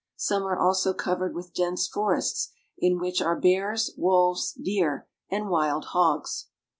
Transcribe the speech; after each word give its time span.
Some 0.15 0.47
are 0.47 0.57
also 0.57 0.95
covered 0.95 1.35
with 1.35 1.53
dense 1.53 1.87
forests, 1.87 2.49
in 2.75 2.97
which 2.97 3.21
are 3.21 3.39
bears, 3.39 3.93
wolves, 3.95 4.51
deer, 4.53 5.07
and 5.29 5.47
wild 5.47 5.85
hogs. 5.93 6.47